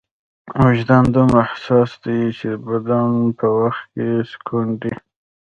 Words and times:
وجدان 0.61 1.05
دومره 1.15 1.41
حساس 1.51 1.91
دی 2.03 2.19
چې 2.39 2.49
بدۍ 2.65 3.05
په 3.39 3.47
وخت 3.59 3.83
کې 3.93 4.07
سکونډي. 4.31 4.93